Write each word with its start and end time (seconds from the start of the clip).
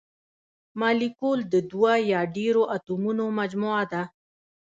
مالیکول 0.79 1.39
د 1.53 1.55
دوه 1.71 1.93
یا 2.11 2.21
ډیرو 2.35 2.63
اتومونو 2.75 3.25
مجموعه 3.39 3.83
ده. 3.91 4.03